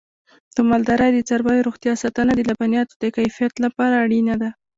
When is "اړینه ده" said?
4.03-4.49